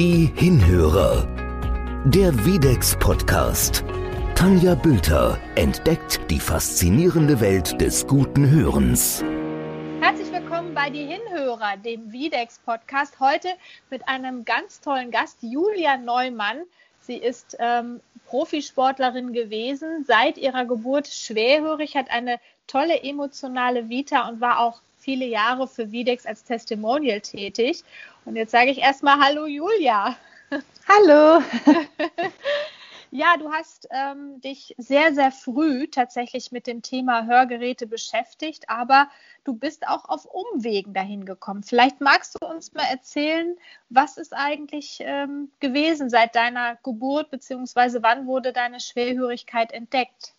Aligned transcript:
Die 0.00 0.30
Hinhörer. 0.36 1.26
Der 2.04 2.32
Videx 2.44 2.96
Podcast. 3.00 3.82
Tanja 4.36 4.76
Bülter 4.76 5.36
entdeckt 5.56 6.20
die 6.30 6.38
faszinierende 6.38 7.40
Welt 7.40 7.80
des 7.80 8.06
guten 8.06 8.48
Hörens. 8.48 9.24
Herzlich 10.00 10.30
willkommen 10.30 10.72
bei 10.72 10.88
Die 10.88 11.04
Hinhörer, 11.04 11.78
dem 11.78 12.12
Videx 12.12 12.60
Podcast. 12.60 13.18
Heute 13.18 13.48
mit 13.90 14.06
einem 14.06 14.44
ganz 14.44 14.80
tollen 14.80 15.10
Gast, 15.10 15.38
Julia 15.40 15.96
Neumann. 15.96 16.58
Sie 17.00 17.16
ist 17.16 17.56
ähm, 17.58 18.00
Profisportlerin 18.26 19.32
gewesen, 19.32 20.04
seit 20.06 20.38
ihrer 20.38 20.64
Geburt 20.64 21.08
schwerhörig, 21.08 21.96
hat 21.96 22.08
eine 22.12 22.38
tolle 22.68 23.02
emotionale 23.02 23.88
Vita 23.88 24.28
und 24.28 24.40
war 24.40 24.60
auch 24.60 24.80
viele 25.08 25.24
Jahre 25.24 25.66
für 25.66 25.90
Videx 25.90 26.26
als 26.26 26.44
Testimonial 26.44 27.22
tätig. 27.22 27.82
Und 28.26 28.36
jetzt 28.36 28.50
sage 28.50 28.70
ich 28.70 28.76
erstmal 28.76 29.18
Hallo 29.18 29.46
Julia. 29.46 30.14
Hallo. 30.86 31.42
ja, 33.10 33.38
du 33.38 33.50
hast 33.50 33.88
ähm, 33.90 34.38
dich 34.42 34.74
sehr, 34.76 35.14
sehr 35.14 35.32
früh 35.32 35.86
tatsächlich 35.86 36.52
mit 36.52 36.66
dem 36.66 36.82
Thema 36.82 37.24
Hörgeräte 37.24 37.86
beschäftigt, 37.86 38.68
aber 38.68 39.08
du 39.44 39.54
bist 39.54 39.88
auch 39.88 40.10
auf 40.10 40.26
Umwegen 40.26 40.92
dahin 40.92 41.24
gekommen. 41.24 41.62
Vielleicht 41.62 42.02
magst 42.02 42.36
du 42.38 42.46
uns 42.46 42.74
mal 42.74 42.84
erzählen, 42.90 43.56
was 43.88 44.18
ist 44.18 44.34
eigentlich 44.34 44.98
ähm, 45.00 45.50
gewesen 45.58 46.10
seit 46.10 46.34
deiner 46.34 46.76
Geburt, 46.82 47.30
beziehungsweise 47.30 48.02
wann 48.02 48.26
wurde 48.26 48.52
deine 48.52 48.78
Schwerhörigkeit 48.78 49.72
entdeckt? 49.72 50.34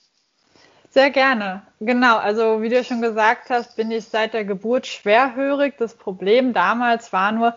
Sehr 0.91 1.11
gerne. 1.11 1.61
Genau, 1.79 2.17
also 2.17 2.61
wie 2.61 2.69
du 2.69 2.83
schon 2.83 3.01
gesagt 3.01 3.49
hast, 3.49 3.75
bin 3.75 3.91
ich 3.91 4.05
seit 4.05 4.33
der 4.33 4.43
Geburt 4.43 4.87
schwerhörig. 4.87 5.75
Das 5.77 5.93
Problem 5.93 6.51
damals 6.53 7.13
war 7.13 7.31
nur, 7.31 7.55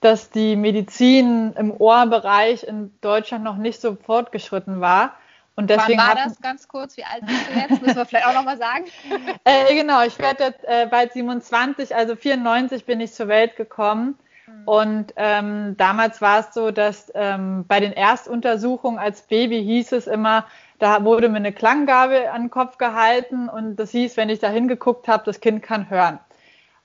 dass 0.00 0.30
die 0.30 0.56
Medizin 0.56 1.52
im 1.56 1.70
Ohrbereich 1.70 2.64
in 2.64 2.92
Deutschland 3.00 3.44
noch 3.44 3.56
nicht 3.56 3.80
so 3.80 3.94
fortgeschritten 3.94 4.80
war. 4.80 5.14
Und 5.54 5.70
deswegen 5.70 5.98
Wann 5.98 6.08
war 6.08 6.24
das 6.24 6.40
ganz 6.40 6.66
kurz? 6.66 6.96
Wie 6.96 7.04
alt 7.04 7.24
bist 7.24 7.40
du 7.48 7.58
jetzt? 7.58 7.82
Müssen 7.82 7.96
wir 7.96 8.06
vielleicht 8.06 8.26
auch 8.26 8.34
nochmal 8.34 8.58
sagen. 8.58 8.84
äh, 9.44 9.74
genau, 9.74 10.02
ich 10.02 10.18
werde 10.18 10.44
jetzt 10.44 10.64
äh, 10.64 10.86
bald 10.90 11.12
27, 11.12 11.94
also 11.94 12.16
94 12.16 12.84
bin 12.84 13.00
ich 13.00 13.12
zur 13.12 13.28
Welt 13.28 13.56
gekommen. 13.56 14.18
Mhm. 14.46 14.68
Und 14.68 15.12
ähm, 15.16 15.76
damals 15.76 16.20
war 16.20 16.40
es 16.40 16.54
so, 16.54 16.70
dass 16.72 17.12
ähm, 17.14 17.64
bei 17.68 17.80
den 17.80 17.92
Erstuntersuchungen 17.92 18.98
als 18.98 19.22
Baby 19.22 19.62
hieß 19.62 19.92
es 19.92 20.06
immer, 20.06 20.46
da 20.82 21.04
wurde 21.04 21.28
mir 21.28 21.36
eine 21.36 21.52
Klanggabel 21.52 22.26
an 22.26 22.42
den 22.42 22.50
Kopf 22.50 22.76
gehalten 22.76 23.48
und 23.48 23.76
das 23.76 23.92
hieß, 23.92 24.16
wenn 24.16 24.28
ich 24.28 24.40
da 24.40 24.48
hingeguckt 24.48 25.06
habe, 25.06 25.22
das 25.24 25.40
Kind 25.40 25.62
kann 25.62 25.88
hören. 25.88 26.18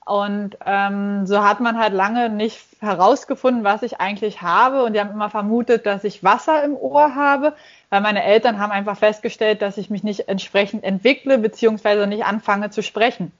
Und 0.06 0.56
ähm, 0.68 1.26
so 1.26 1.44
hat 1.44 1.62
man 1.62 1.80
halt 1.80 1.94
lange 1.94 2.30
nicht 2.30 2.64
herausgefunden, 2.80 3.64
was 3.64 3.82
ich 3.82 4.00
eigentlich 4.00 4.44
habe. 4.44 4.84
Und 4.84 4.94
die 4.94 5.00
haben 5.02 5.10
immer 5.10 5.32
vermutet, 5.32 5.88
dass 5.88 6.04
ich 6.04 6.24
Wasser 6.24 6.64
im 6.64 6.78
Ohr 6.78 7.16
habe, 7.16 7.54
weil 7.90 8.02
meine 8.02 8.24
Eltern 8.24 8.60
haben 8.60 8.72
einfach 8.72 8.98
festgestellt, 8.98 9.64
dass 9.64 9.78
ich 9.78 9.90
mich 9.90 10.04
nicht 10.04 10.30
entsprechend 10.30 10.84
entwickle, 10.84 11.40
beziehungsweise 11.40 12.06
nicht 12.06 12.24
anfange 12.24 12.70
zu 12.70 12.84
sprechen. 12.84 13.32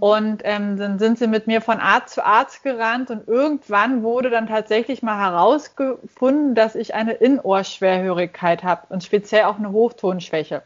Und 0.00 0.42
ähm, 0.44 0.76
dann 0.76 0.98
sind 0.98 1.18
sie 1.18 1.26
mit 1.26 1.46
mir 1.46 1.60
von 1.60 1.80
Arzt 1.80 2.14
zu 2.14 2.24
Arzt 2.24 2.62
gerannt 2.62 3.10
und 3.10 3.26
irgendwann 3.26 4.02
wurde 4.02 4.30
dann 4.30 4.46
tatsächlich 4.46 5.02
mal 5.02 5.18
herausgefunden, 5.18 6.54
dass 6.54 6.74
ich 6.74 6.94
eine 6.94 7.14
Innenohrschwerhörigkeit 7.14 8.62
habe 8.62 8.82
und 8.90 9.02
speziell 9.02 9.44
auch 9.44 9.58
eine 9.58 9.72
Hochtonschwäche. 9.72 10.62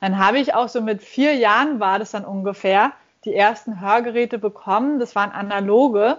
Dann 0.00 0.18
habe 0.18 0.38
ich 0.38 0.54
auch 0.54 0.68
so 0.68 0.80
mit 0.80 1.02
vier 1.02 1.34
Jahren 1.34 1.80
war 1.80 1.98
das 1.98 2.10
dann 2.10 2.24
ungefähr, 2.24 2.92
die 3.24 3.34
ersten 3.34 3.80
Hörgeräte 3.80 4.38
bekommen. 4.38 4.98
Das 4.98 5.14
waren 5.14 5.30
analoge, 5.30 6.18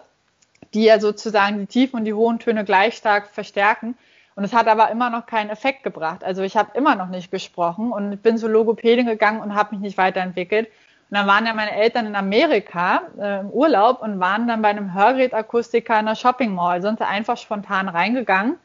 die 0.74 0.84
ja 0.84 1.00
sozusagen 1.00 1.60
die 1.60 1.66
tiefen 1.66 1.98
und 1.98 2.06
die 2.06 2.14
hohen 2.14 2.40
Töne 2.40 2.64
gleich 2.64 2.96
stark 2.96 3.28
verstärken. 3.28 3.96
Und 4.36 4.44
es 4.44 4.54
hat 4.54 4.68
aber 4.68 4.90
immer 4.92 5.10
noch 5.10 5.26
keinen 5.26 5.50
Effekt 5.50 5.84
gebracht. 5.84 6.24
Also 6.24 6.42
ich 6.42 6.56
habe 6.56 6.78
immer 6.78 6.96
noch 6.96 7.10
nicht 7.10 7.32
gesprochen 7.32 7.92
und 7.92 8.24
bin 8.24 8.38
zur 8.38 8.50
Logopädin 8.50 9.06
gegangen 9.06 9.42
und 9.42 9.56
habe 9.56 9.76
mich 9.76 9.82
nicht 9.82 9.98
weiterentwickelt. 9.98 10.70
Und 11.12 11.18
dann 11.18 11.28
waren 11.28 11.46
ja 11.46 11.54
meine 11.54 11.76
Eltern 11.76 12.08
in 12.08 12.16
Amerika 12.16 13.04
äh, 13.20 13.42
im 13.42 13.50
Urlaub 13.52 14.02
und 14.02 14.20
waren 14.20 14.48
dann 14.48 14.64
bei 14.64 14.70
einem 14.70 14.94
Hörgerätakustiker 14.94 15.94
in 15.94 16.08
einer 16.08 16.16
Shopping 16.16 16.56
Mall. 16.56 16.82
Sind 16.82 16.98
sie 16.98 17.08
einfach 17.08 17.38
spontan 17.38 17.90
reingegangen. 17.90 18.56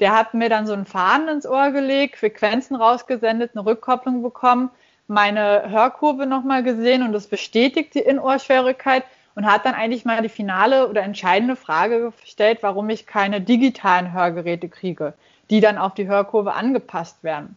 Der 0.00 0.16
hat 0.16 0.34
mir 0.34 0.48
dann 0.48 0.66
so 0.66 0.72
einen 0.72 0.86
Faden 0.86 1.28
ins 1.28 1.46
Ohr 1.46 1.70
gelegt, 1.70 2.16
Frequenzen 2.16 2.74
rausgesendet, 2.74 3.52
eine 3.54 3.64
Rückkopplung 3.64 4.22
bekommen 4.22 4.70
meine 5.12 5.70
Hörkurve 5.70 6.26
nochmal 6.26 6.62
gesehen 6.62 7.02
und 7.02 7.12
das 7.12 7.26
bestätigt 7.26 7.94
die 7.94 8.00
Innenohrschwierigkeit 8.00 9.04
und 9.34 9.46
hat 9.46 9.64
dann 9.64 9.74
eigentlich 9.74 10.04
mal 10.04 10.22
die 10.22 10.28
finale 10.28 10.88
oder 10.88 11.02
entscheidende 11.02 11.56
Frage 11.56 12.12
gestellt, 12.20 12.58
warum 12.62 12.90
ich 12.90 13.06
keine 13.06 13.40
digitalen 13.40 14.12
Hörgeräte 14.12 14.68
kriege, 14.68 15.14
die 15.50 15.60
dann 15.60 15.78
auf 15.78 15.94
die 15.94 16.08
Hörkurve 16.08 16.54
angepasst 16.54 17.22
werden. 17.22 17.56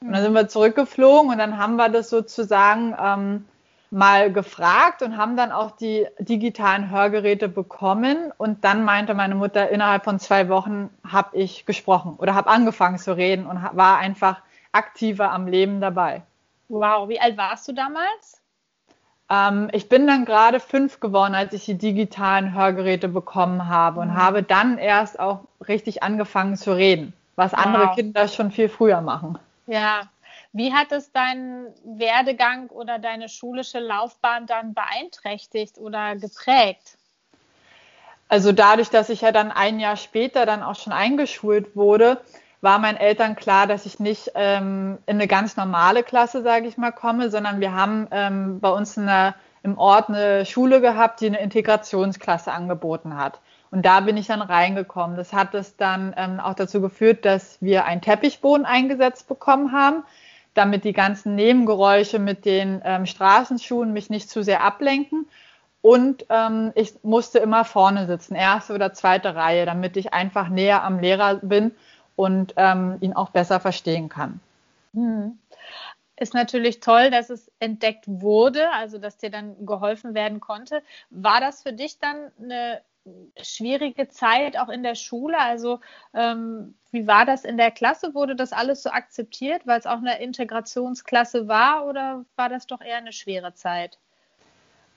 Und 0.00 0.12
dann 0.12 0.22
sind 0.22 0.32
wir 0.32 0.48
zurückgeflogen 0.48 1.30
und 1.30 1.38
dann 1.38 1.58
haben 1.58 1.76
wir 1.76 1.88
das 1.88 2.08
sozusagen 2.08 2.94
ähm, 3.00 3.44
mal 3.90 4.32
gefragt 4.32 5.02
und 5.02 5.16
haben 5.16 5.36
dann 5.36 5.52
auch 5.52 5.70
die 5.72 6.06
digitalen 6.18 6.90
Hörgeräte 6.90 7.48
bekommen. 7.48 8.32
Und 8.36 8.64
dann 8.64 8.84
meinte 8.84 9.14
meine 9.14 9.34
Mutter, 9.34 9.70
innerhalb 9.70 10.04
von 10.04 10.18
zwei 10.18 10.48
Wochen 10.48 10.90
habe 11.06 11.36
ich 11.36 11.66
gesprochen 11.66 12.16
oder 12.18 12.34
habe 12.34 12.50
angefangen 12.50 12.98
zu 12.98 13.16
reden 13.16 13.46
und 13.46 13.62
war 13.72 13.98
einfach 13.98 14.40
aktiver 14.72 15.32
am 15.32 15.46
Leben 15.46 15.80
dabei. 15.80 16.22
Wow, 16.68 17.08
wie 17.08 17.20
alt 17.20 17.36
warst 17.36 17.66
du 17.68 17.72
damals? 17.72 18.42
Ähm, 19.30 19.68
ich 19.72 19.88
bin 19.88 20.06
dann 20.06 20.24
gerade 20.24 20.60
fünf 20.60 21.00
geworden, 21.00 21.34
als 21.34 21.52
ich 21.52 21.64
die 21.64 21.78
digitalen 21.78 22.54
Hörgeräte 22.54 23.08
bekommen 23.08 23.68
habe 23.68 24.00
und 24.00 24.08
mhm. 24.08 24.16
habe 24.16 24.42
dann 24.42 24.78
erst 24.78 25.18
auch 25.18 25.40
richtig 25.66 26.02
angefangen 26.02 26.56
zu 26.56 26.72
reden, 26.72 27.12
was 27.36 27.52
wow. 27.52 27.64
andere 27.64 27.94
Kinder 27.94 28.28
schon 28.28 28.50
viel 28.50 28.68
früher 28.68 29.00
machen. 29.00 29.38
Ja. 29.66 30.02
Wie 30.52 30.72
hat 30.72 30.92
es 30.92 31.12
deinen 31.12 31.66
Werdegang 31.84 32.68
oder 32.70 32.98
deine 32.98 33.28
schulische 33.28 33.80
Laufbahn 33.80 34.46
dann 34.46 34.74
beeinträchtigt 34.74 35.78
oder 35.78 36.16
geprägt? 36.16 36.96
Also 38.28 38.52
dadurch, 38.52 38.90
dass 38.90 39.08
ich 39.08 39.22
ja 39.22 39.32
dann 39.32 39.50
ein 39.50 39.80
Jahr 39.80 39.96
später 39.96 40.46
dann 40.46 40.62
auch 40.62 40.74
schon 40.74 40.92
eingeschult 40.92 41.76
wurde, 41.76 42.20
war 42.60 42.78
meinen 42.78 42.96
Eltern 42.96 43.36
klar, 43.36 43.66
dass 43.66 43.86
ich 43.86 44.00
nicht 44.00 44.32
ähm, 44.34 44.98
in 45.06 45.16
eine 45.16 45.28
ganz 45.28 45.56
normale 45.56 46.02
Klasse, 46.02 46.42
sage 46.42 46.66
ich 46.66 46.76
mal, 46.76 46.92
komme, 46.92 47.30
sondern 47.30 47.60
wir 47.60 47.72
haben 47.72 48.08
ähm, 48.10 48.60
bei 48.60 48.70
uns 48.70 48.94
der, 48.94 49.34
im 49.62 49.78
Ort 49.78 50.08
eine 50.08 50.44
Schule 50.44 50.80
gehabt, 50.80 51.20
die 51.20 51.26
eine 51.26 51.40
Integrationsklasse 51.40 52.52
angeboten 52.52 53.16
hat. 53.16 53.40
Und 53.70 53.84
da 53.84 54.00
bin 54.00 54.16
ich 54.16 54.26
dann 54.26 54.42
reingekommen. 54.42 55.16
Das 55.16 55.32
hat 55.32 55.54
es 55.54 55.76
dann 55.76 56.14
ähm, 56.16 56.40
auch 56.40 56.54
dazu 56.54 56.80
geführt, 56.80 57.24
dass 57.24 57.60
wir 57.60 57.84
einen 57.84 58.00
Teppichboden 58.00 58.66
eingesetzt 58.66 59.28
bekommen 59.28 59.72
haben, 59.72 60.02
damit 60.58 60.84
die 60.84 60.92
ganzen 60.92 61.36
Nebengeräusche 61.36 62.18
mit 62.18 62.44
den 62.44 62.82
ähm, 62.84 63.06
Straßenschuhen 63.06 63.92
mich 63.92 64.10
nicht 64.10 64.28
zu 64.28 64.42
sehr 64.42 64.62
ablenken. 64.62 65.26
Und 65.80 66.26
ähm, 66.28 66.72
ich 66.74 66.94
musste 67.04 67.38
immer 67.38 67.64
vorne 67.64 68.06
sitzen, 68.06 68.34
erste 68.34 68.74
oder 68.74 68.92
zweite 68.92 69.36
Reihe, 69.36 69.64
damit 69.64 69.96
ich 69.96 70.12
einfach 70.12 70.48
näher 70.48 70.82
am 70.82 70.98
Lehrer 70.98 71.36
bin 71.36 71.70
und 72.16 72.54
ähm, 72.56 72.96
ihn 73.00 73.12
auch 73.12 73.30
besser 73.30 73.60
verstehen 73.60 74.08
kann. 74.08 74.40
Hm. 74.92 75.38
Ist 76.16 76.34
natürlich 76.34 76.80
toll, 76.80 77.10
dass 77.10 77.30
es 77.30 77.48
entdeckt 77.60 78.04
wurde, 78.08 78.70
also 78.72 78.98
dass 78.98 79.18
dir 79.18 79.30
dann 79.30 79.64
geholfen 79.64 80.14
werden 80.14 80.40
konnte. 80.40 80.82
War 81.10 81.40
das 81.40 81.62
für 81.62 81.72
dich 81.72 82.00
dann 82.00 82.16
eine 82.42 82.80
schwierige 83.40 84.08
Zeit 84.08 84.58
auch 84.58 84.68
in 84.68 84.82
der 84.82 84.94
Schule? 84.94 85.38
Also 85.38 85.80
ähm, 86.14 86.74
wie 86.90 87.06
war 87.06 87.24
das 87.26 87.44
in 87.44 87.56
der 87.56 87.70
Klasse? 87.70 88.14
Wurde 88.14 88.34
das 88.34 88.52
alles 88.52 88.82
so 88.82 88.90
akzeptiert, 88.90 89.66
weil 89.66 89.78
es 89.78 89.86
auch 89.86 89.98
eine 89.98 90.20
Integrationsklasse 90.20 91.48
war 91.48 91.86
oder 91.86 92.24
war 92.36 92.48
das 92.48 92.66
doch 92.66 92.80
eher 92.80 92.98
eine 92.98 93.12
schwere 93.12 93.54
Zeit? 93.54 93.98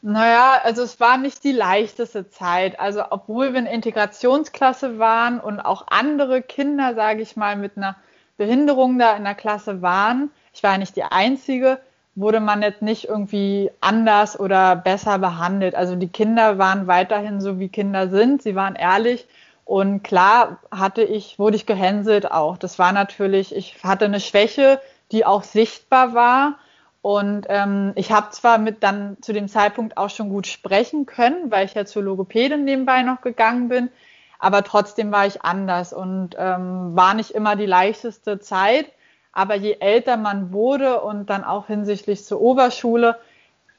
Naja, 0.03 0.59
also 0.63 0.81
es 0.81 0.99
war 0.99 1.17
nicht 1.17 1.43
die 1.43 1.51
leichteste 1.51 2.29
Zeit. 2.29 2.79
Also 2.79 3.03
obwohl 3.11 3.53
wir 3.53 3.59
eine 3.59 3.71
Integrationsklasse 3.71 4.97
waren 4.97 5.39
und 5.39 5.59
auch 5.59 5.87
andere 5.89 6.41
Kinder, 6.41 6.95
sage 6.95 7.21
ich 7.21 7.35
mal, 7.35 7.55
mit 7.55 7.77
einer 7.77 7.95
Behinderung 8.37 8.97
da 8.97 9.15
in 9.15 9.23
der 9.23 9.35
Klasse 9.35 9.83
waren, 9.83 10.31
ich 10.53 10.63
war 10.63 10.77
nicht 10.77 10.95
die 10.95 11.03
Einzige, 11.03 11.79
wurde 12.15 12.39
man 12.39 12.61
jetzt 12.61 12.81
nicht 12.81 13.07
irgendwie 13.07 13.71
anders 13.79 14.39
oder 14.39 14.75
besser 14.75 15.19
behandelt. 15.19 15.75
Also 15.75 15.95
die 15.95 16.09
Kinder 16.09 16.57
waren 16.57 16.87
weiterhin 16.87 17.39
so, 17.41 17.59
wie 17.59 17.69
Kinder 17.69 18.09
sind. 18.09 18.41
Sie 18.41 18.55
waren 18.55 18.75
ehrlich. 18.75 19.27
Und 19.63 20.03
klar 20.03 20.59
hatte 20.71 21.03
ich, 21.03 21.39
wurde 21.39 21.55
ich 21.55 21.65
gehänselt 21.65 22.31
auch. 22.31 22.57
Das 22.57 22.77
war 22.79 22.91
natürlich, 22.91 23.55
ich 23.55 23.83
hatte 23.83 24.05
eine 24.05 24.19
Schwäche, 24.19 24.81
die 25.11 25.25
auch 25.25 25.43
sichtbar 25.43 26.13
war 26.13 26.57
und 27.01 27.47
ähm, 27.49 27.93
ich 27.95 28.11
habe 28.11 28.29
zwar 28.29 28.59
mit 28.59 28.83
dann 28.83 29.17
zu 29.21 29.33
dem 29.33 29.47
Zeitpunkt 29.47 29.97
auch 29.97 30.09
schon 30.09 30.29
gut 30.29 30.45
sprechen 30.45 31.05
können, 31.07 31.49
weil 31.49 31.65
ich 31.65 31.73
ja 31.73 31.85
zur 31.85 32.03
Logopädin 32.03 32.63
nebenbei 32.63 33.01
noch 33.01 33.21
gegangen 33.21 33.69
bin, 33.69 33.89
aber 34.37 34.63
trotzdem 34.63 35.11
war 35.11 35.25
ich 35.25 35.41
anders 35.41 35.93
und 35.93 36.35
ähm, 36.37 36.95
war 36.95 37.15
nicht 37.15 37.31
immer 37.31 37.55
die 37.55 37.65
leichteste 37.65 38.39
Zeit. 38.39 38.85
Aber 39.33 39.55
je 39.55 39.77
älter 39.79 40.17
man 40.17 40.51
wurde 40.51 41.01
und 41.01 41.29
dann 41.29 41.43
auch 41.43 41.67
hinsichtlich 41.67 42.25
zur 42.25 42.41
Oberschule, 42.41 43.19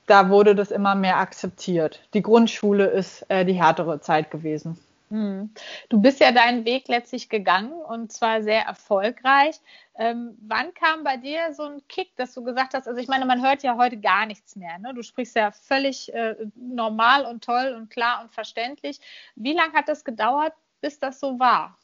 da 0.06 0.28
wurde 0.28 0.54
das 0.54 0.70
immer 0.70 0.94
mehr 0.94 1.18
akzeptiert. 1.18 2.00
Die 2.14 2.22
Grundschule 2.22 2.86
ist 2.86 3.24
äh, 3.28 3.44
die 3.44 3.54
härtere 3.54 4.00
Zeit 4.00 4.30
gewesen. 4.30 4.78
Hm. 5.12 5.50
Du 5.90 6.00
bist 6.00 6.20
ja 6.20 6.32
deinen 6.32 6.64
Weg 6.64 6.88
letztlich 6.88 7.28
gegangen 7.28 7.72
und 7.72 8.10
zwar 8.10 8.42
sehr 8.42 8.62
erfolgreich. 8.62 9.60
Ähm, 9.94 10.38
wann 10.40 10.72
kam 10.72 11.04
bei 11.04 11.18
dir 11.18 11.52
so 11.52 11.64
ein 11.64 11.82
Kick, 11.86 12.16
dass 12.16 12.32
du 12.32 12.42
gesagt 12.42 12.72
hast, 12.72 12.88
also 12.88 12.98
ich 12.98 13.08
meine, 13.08 13.26
man 13.26 13.42
hört 13.42 13.62
ja 13.62 13.76
heute 13.76 13.98
gar 13.98 14.24
nichts 14.24 14.56
mehr. 14.56 14.78
Ne? 14.78 14.94
Du 14.94 15.02
sprichst 15.02 15.36
ja 15.36 15.50
völlig 15.50 16.12
äh, 16.14 16.34
normal 16.54 17.26
und 17.26 17.44
toll 17.44 17.74
und 17.76 17.90
klar 17.90 18.22
und 18.22 18.32
verständlich. 18.32 19.00
Wie 19.34 19.52
lange 19.52 19.74
hat 19.74 19.86
das 19.86 20.02
gedauert, 20.02 20.54
bis 20.80 20.98
das 20.98 21.20
so 21.20 21.38
war? 21.38 21.76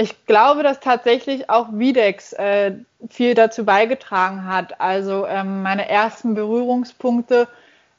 Ich 0.00 0.24
glaube, 0.24 0.62
dass 0.62 0.80
tatsächlich 0.80 1.50
auch 1.50 1.68
Videx 1.72 2.32
äh, 2.32 2.72
viel 3.10 3.34
dazu 3.34 3.66
beigetragen 3.66 4.46
hat. 4.46 4.80
Also 4.80 5.26
ähm, 5.26 5.62
meine 5.62 5.90
ersten 5.90 6.32
Berührungspunkte 6.34 7.48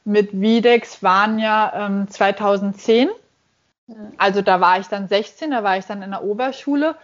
mit 0.04 0.32
Videx 0.32 1.04
waren 1.04 1.38
ja 1.38 1.86
ähm, 1.86 2.10
2010. 2.10 3.08
Also 4.16 4.42
da 4.42 4.60
war 4.60 4.80
ich 4.80 4.88
dann 4.88 5.06
16, 5.06 5.52
da 5.52 5.62
war 5.62 5.78
ich 5.78 5.86
dann 5.86 6.02
in 6.02 6.10
der 6.10 6.24
Oberschule 6.24 6.96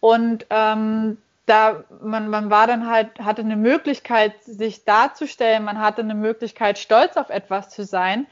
und 0.00 0.44
ähm, 0.50 1.16
da 1.46 1.84
man, 2.02 2.28
man 2.28 2.50
war 2.50 2.66
dann 2.66 2.90
halt, 2.90 3.20
hatte 3.20 3.40
eine 3.40 3.56
Möglichkeit, 3.56 4.34
sich 4.44 4.84
darzustellen, 4.84 5.64
man 5.64 5.80
hatte 5.80 6.02
eine 6.02 6.14
Möglichkeit, 6.14 6.78
stolz 6.78 7.16
auf 7.16 7.30
etwas 7.30 7.70
zu 7.70 7.84
sein. 7.84 8.26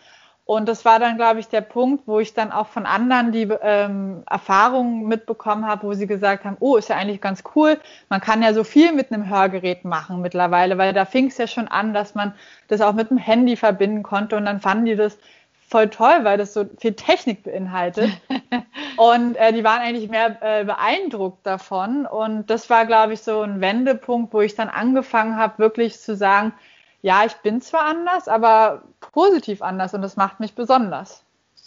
Und 0.44 0.68
das 0.68 0.84
war 0.84 0.98
dann, 0.98 1.16
glaube 1.16 1.38
ich, 1.38 1.48
der 1.48 1.60
Punkt, 1.60 2.08
wo 2.08 2.18
ich 2.18 2.34
dann 2.34 2.50
auch 2.50 2.66
von 2.66 2.84
anderen 2.84 3.30
die 3.30 3.48
ähm, 3.62 4.24
Erfahrungen 4.28 5.06
mitbekommen 5.06 5.64
habe, 5.64 5.86
wo 5.86 5.94
sie 5.94 6.08
gesagt 6.08 6.44
haben, 6.44 6.56
oh, 6.58 6.76
ist 6.76 6.88
ja 6.88 6.96
eigentlich 6.96 7.20
ganz 7.20 7.44
cool. 7.54 7.78
Man 8.08 8.20
kann 8.20 8.42
ja 8.42 8.52
so 8.52 8.64
viel 8.64 8.92
mit 8.92 9.12
einem 9.12 9.28
Hörgerät 9.28 9.84
machen 9.84 10.20
mittlerweile, 10.20 10.76
weil 10.76 10.92
da 10.92 11.04
fing 11.04 11.28
es 11.28 11.38
ja 11.38 11.46
schon 11.46 11.68
an, 11.68 11.94
dass 11.94 12.16
man 12.16 12.34
das 12.66 12.80
auch 12.80 12.94
mit 12.94 13.10
dem 13.10 13.18
Handy 13.18 13.54
verbinden 13.54 14.02
konnte. 14.02 14.36
Und 14.36 14.44
dann 14.44 14.60
fanden 14.60 14.86
die 14.86 14.96
das 14.96 15.18
voll 15.70 15.88
toll, 15.88 16.24
weil 16.24 16.36
das 16.36 16.52
so 16.52 16.64
viel 16.78 16.94
Technik 16.94 17.44
beinhaltet. 17.44 18.10
und 18.96 19.36
äh, 19.36 19.52
die 19.52 19.62
waren 19.62 19.80
eigentlich 19.80 20.10
mehr 20.10 20.36
äh, 20.40 20.64
beeindruckt 20.64 21.46
davon. 21.46 22.06
Und 22.06 22.50
das 22.50 22.68
war, 22.68 22.86
glaube 22.86 23.12
ich, 23.12 23.20
so 23.20 23.42
ein 23.42 23.60
Wendepunkt, 23.60 24.34
wo 24.34 24.40
ich 24.40 24.56
dann 24.56 24.68
angefangen 24.68 25.36
habe, 25.36 25.58
wirklich 25.58 26.00
zu 26.00 26.16
sagen, 26.16 26.52
ja, 27.02 27.24
ich 27.24 27.34
bin 27.36 27.60
zwar 27.60 27.84
anders, 27.84 28.28
aber 28.28 28.82
positiv 29.12 29.62
anders 29.62 29.94
und 29.94 30.02
das 30.02 30.16
macht 30.16 30.40
mich 30.40 30.54
besonders. 30.54 31.24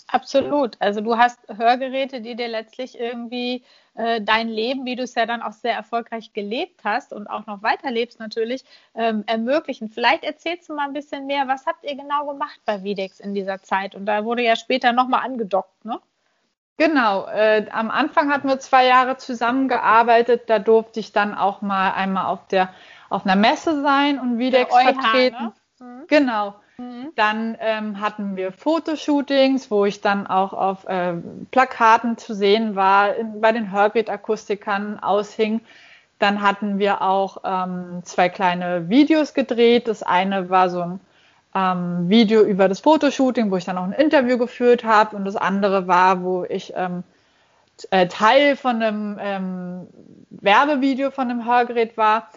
Absolut. 0.08 0.76
Also 0.80 1.02
du 1.02 1.18
hast 1.18 1.40
Hörgeräte, 1.48 2.22
die 2.22 2.36
dir 2.36 2.48
letztlich 2.48 3.00
irgendwie 3.00 3.64
äh, 3.96 4.22
dein 4.22 4.48
Leben, 4.50 4.86
wie 4.86 4.96
du 4.96 5.04
es 5.04 5.16
ja 5.16 5.26
dann 5.26 5.42
auch 5.42 5.54
sehr 5.54 5.74
erfolgreich 5.74 6.34
gelebt 6.34 6.82
hast 6.84 7.14
und 7.14 7.28
auch 7.28 7.48
noch 7.48 7.64
weiterlebst 7.64 8.20
natürlich, 8.20 8.64
ähm, 8.96 9.24
ermöglichen. 9.28 9.90
Vielleicht 9.90 10.24
erzählst 10.24 10.70
du 10.70 10.76
mal 10.76 10.86
ein 10.86 10.94
bisschen 10.94 11.26
mehr, 11.26 11.48
was 11.48 11.66
habt 11.66 11.84
ihr 11.84 11.96
genau 11.96 12.28
gemacht 12.28 12.60
bei 12.66 12.84
Videx 12.84 13.20
in 13.20 13.34
dieser 13.34 13.62
Zeit? 13.62 13.96
Und 13.96 14.06
da 14.06 14.26
wurde 14.26 14.44
ja 14.44 14.56
später 14.56 14.94
nochmal 14.94 15.26
angedockt, 15.26 15.86
ne? 15.86 16.00
Genau, 16.78 17.28
äh, 17.28 17.68
am 17.72 17.92
Anfang 17.92 18.32
hatten 18.32 18.48
wir 18.48 18.60
zwei 18.60 18.88
Jahre 18.88 19.18
zusammengearbeitet. 19.18 20.50
Da 20.50 20.58
durfte 20.58 21.00
ich 21.00 21.12
dann 21.12 21.36
auch 21.36 21.62
mal 21.62 21.92
einmal 21.92 22.26
auf 22.26 22.48
der 22.48 22.74
auf 23.14 23.26
einer 23.26 23.36
Messe 23.36 23.82
sein 23.82 24.20
und 24.20 24.40
Videx 24.40 24.76
vertreten. 24.76 25.44
Ne? 25.44 25.54
Mhm. 25.80 26.04
Genau. 26.08 26.56
Mhm. 26.78 27.12
Dann 27.16 27.58
ähm, 27.60 28.02
hatten 28.02 28.36
wir 28.36 28.52
Fotoshootings, 28.52 29.70
wo 29.70 29.86
ich 29.86 30.02
dann 30.02 30.26
auch 30.26 30.54
auf 30.54 30.86
äh, 30.86 31.14
Plakaten 31.52 32.18
zu 32.18 32.34
sehen 32.34 32.76
war, 32.76 33.16
in, 33.16 33.40
bei 33.42 33.52
den 33.52 33.70
Herbit-Akustikern 33.70 35.00
aushing. 35.00 35.62
Dann 36.18 36.42
hatten 36.42 36.80
wir 36.80 37.02
auch 37.02 37.38
ähm, 37.44 38.02
zwei 38.04 38.30
kleine 38.30 38.90
Videos 38.90 39.34
gedreht. 39.34 39.88
Das 39.88 40.02
eine 40.02 40.50
war 40.50 40.70
so 40.70 40.82
ein 40.82 41.00
ähm, 41.54 42.10
Video 42.10 42.42
über 42.42 42.68
das 42.68 42.80
Fotoshooting, 42.80 43.52
wo 43.52 43.58
ich 43.58 43.66
dann 43.66 43.78
auch 43.78 43.84
ein 43.84 43.94
Interview 43.94 44.38
geführt 44.40 44.84
habe. 44.84 45.16
Und 45.16 45.26
das 45.26 45.36
andere 45.36 45.88
war, 45.88 46.24
wo 46.24 46.46
ich 46.46 46.74
ähm, 46.76 47.04
äh, 47.92 48.08
Teil 48.08 48.56
von 48.56 48.82
einem 48.82 49.18
ähm, 49.22 49.88
Werbevideo 50.32 51.12
von 51.12 51.30
einem 51.30 51.46
Hörgerät 51.46 51.98
war. 51.98 52.30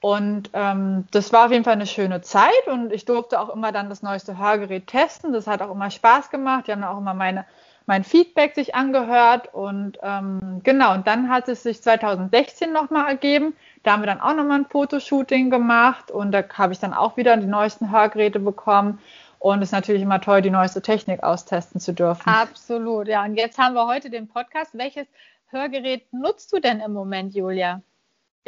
Und 0.00 0.50
ähm, 0.52 1.06
das 1.10 1.32
war 1.32 1.46
auf 1.46 1.52
jeden 1.52 1.64
Fall 1.64 1.72
eine 1.72 1.86
schöne 1.86 2.20
Zeit 2.20 2.66
und 2.68 2.92
ich 2.92 3.04
durfte 3.04 3.40
auch 3.40 3.48
immer 3.48 3.72
dann 3.72 3.88
das 3.88 4.02
neueste 4.02 4.38
Hörgerät 4.38 4.86
testen. 4.86 5.32
Das 5.32 5.48
hat 5.48 5.60
auch 5.60 5.72
immer 5.72 5.90
Spaß 5.90 6.30
gemacht. 6.30 6.68
Die 6.68 6.72
haben 6.72 6.84
auch 6.84 6.98
immer 6.98 7.14
meine, 7.14 7.44
mein 7.86 8.04
Feedback 8.04 8.54
sich 8.54 8.76
angehört 8.76 9.52
und 9.52 9.98
ähm, 10.02 10.60
genau. 10.62 10.94
Und 10.94 11.08
dann 11.08 11.28
hat 11.28 11.48
es 11.48 11.64
sich 11.64 11.82
2016 11.82 12.72
nochmal 12.72 13.08
ergeben. 13.08 13.56
Da 13.82 13.92
haben 13.92 14.02
wir 14.02 14.06
dann 14.06 14.20
auch 14.20 14.34
nochmal 14.34 14.60
ein 14.60 14.66
Fotoshooting 14.66 15.50
gemacht 15.50 16.12
und 16.12 16.30
da 16.30 16.44
habe 16.54 16.72
ich 16.72 16.78
dann 16.78 16.94
auch 16.94 17.16
wieder 17.16 17.36
die 17.36 17.46
neuesten 17.46 17.90
Hörgeräte 17.90 18.38
bekommen. 18.38 19.00
Und 19.40 19.62
es 19.62 19.68
ist 19.68 19.72
natürlich 19.72 20.02
immer 20.02 20.20
toll, 20.20 20.42
die 20.42 20.50
neueste 20.50 20.82
Technik 20.82 21.22
austesten 21.24 21.80
zu 21.80 21.92
dürfen. 21.92 22.28
Absolut, 22.28 23.08
ja. 23.08 23.24
Und 23.24 23.34
jetzt 23.34 23.58
haben 23.58 23.74
wir 23.74 23.86
heute 23.86 24.10
den 24.10 24.28
Podcast. 24.28 24.76
Welches 24.78 25.06
Hörgerät 25.50 26.12
nutzt 26.12 26.52
du 26.52 26.60
denn 26.60 26.80
im 26.80 26.92
Moment, 26.92 27.34
Julia? 27.34 27.82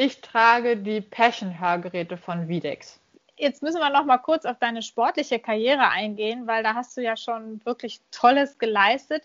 Ich 0.03 0.23
trage 0.23 0.79
die 0.79 1.03
Passion-Hörgeräte 1.03 2.17
von 2.17 2.49
Videx. 2.49 2.99
Jetzt 3.37 3.63
müssen 3.63 3.81
wir 3.81 3.91
noch 3.91 4.07
mal 4.07 4.17
kurz 4.17 4.47
auf 4.47 4.59
deine 4.59 4.81
sportliche 4.81 5.39
Karriere 5.39 5.91
eingehen, 5.91 6.47
weil 6.47 6.63
da 6.63 6.73
hast 6.73 6.97
du 6.97 7.03
ja 7.03 7.19
schon 7.19 7.61
wirklich 7.67 8.01
Tolles 8.11 8.59
geleistet. 8.59 9.25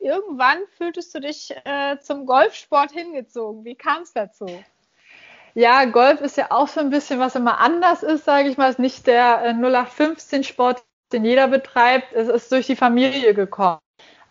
Irgendwann 0.00 0.58
fühltest 0.76 1.14
du 1.14 1.20
dich 1.20 1.54
äh, 1.64 2.00
zum 2.00 2.26
Golfsport 2.26 2.90
hingezogen. 2.90 3.64
Wie 3.64 3.76
kam 3.76 4.02
es 4.02 4.12
dazu? 4.12 4.46
Ja, 5.54 5.84
Golf 5.84 6.20
ist 6.20 6.36
ja 6.36 6.50
auch 6.50 6.66
so 6.66 6.80
ein 6.80 6.90
bisschen, 6.90 7.20
was 7.20 7.36
immer 7.36 7.60
anders 7.60 8.02
ist, 8.02 8.24
sage 8.24 8.48
ich 8.48 8.56
mal. 8.56 8.70
Es 8.70 8.74
ist 8.74 8.78
nicht 8.80 9.06
der 9.06 9.44
äh, 9.44 9.50
0815-Sport, 9.50 10.82
den 11.12 11.24
jeder 11.24 11.46
betreibt. 11.46 12.12
Es 12.12 12.26
ist 12.26 12.50
durch 12.50 12.66
die 12.66 12.74
Familie 12.74 13.34
gekommen. 13.34 13.78